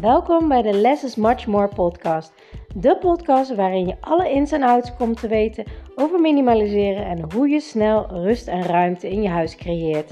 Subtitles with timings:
[0.00, 2.32] Welkom bij de Less is Much More podcast.
[2.74, 5.64] De podcast waarin je alle ins en outs komt te weten
[5.94, 10.10] over minimaliseren en hoe je snel rust en ruimte in je huis creëert.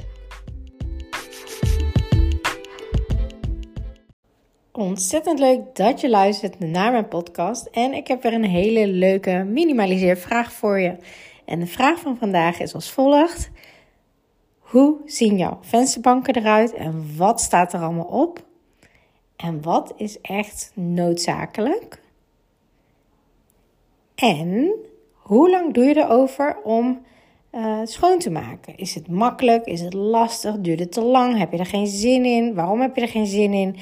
[4.73, 9.45] Ontzettend leuk dat je luistert naar mijn podcast en ik heb weer een hele leuke
[9.49, 10.97] minimaliseervraag voor je.
[11.45, 13.51] En de vraag van vandaag is als volgt.
[14.59, 18.53] Hoe zien jouw vensterbanken eruit en wat staat er allemaal op?
[19.45, 22.03] En wat is echt noodzakelijk?
[24.15, 24.71] En
[25.15, 27.03] hoe lang doe je erover om
[27.53, 28.77] uh, schoon te maken?
[28.77, 29.65] Is het makkelijk?
[29.65, 30.59] Is het lastig?
[30.59, 31.39] Duurt het te lang?
[31.39, 32.55] Heb je er geen zin in?
[32.55, 33.77] Waarom heb je er geen zin in?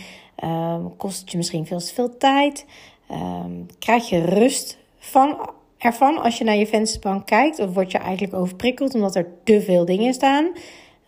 [0.44, 2.66] Uh, kost het je misschien veel te veel tijd?
[3.10, 3.44] Uh,
[3.78, 7.58] krijg je rust van, ervan als je naar je vensterbank kijkt?
[7.58, 10.50] Of word je eigenlijk overprikkeld omdat er te veel dingen staan?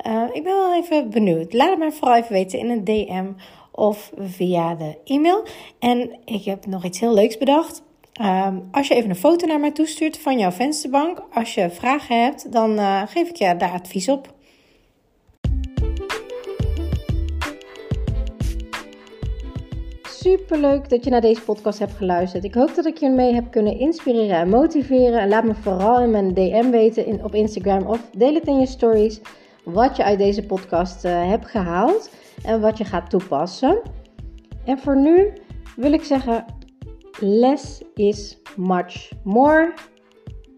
[0.06, 1.52] Uh, ik ben wel even benieuwd.
[1.52, 3.26] Laat het mij vooral even weten in een DM
[3.74, 5.44] of via de e-mail.
[5.78, 7.82] En ik heb nog iets heel leuks bedacht.
[8.22, 12.22] Um, als je even een foto naar mij toestuurt van jouw vensterbank, als je vragen
[12.22, 14.32] hebt, dan uh, geef ik je daar advies op.
[20.02, 22.44] Super leuk dat je naar deze podcast hebt geluisterd.
[22.44, 25.20] Ik hoop dat ik je mee heb kunnen inspireren en motiveren.
[25.20, 28.58] En laat me vooral in mijn DM weten in, op Instagram of deel het in
[28.58, 29.20] je stories
[29.64, 32.10] wat je uit deze podcast uh, hebt gehaald
[32.44, 33.80] en wat je gaat toepassen.
[34.64, 35.32] En voor nu
[35.76, 36.44] wil ik zeggen:
[37.20, 39.74] less is much more.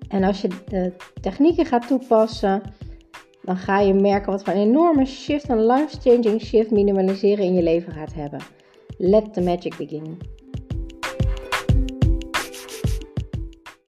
[0.09, 2.63] En als je de technieken gaat toepassen,
[3.43, 7.63] dan ga je merken wat voor een enorme shift, een life-changing shift minimaliseren in je
[7.63, 8.41] leven gaat hebben.
[8.99, 10.19] Let the magic begin.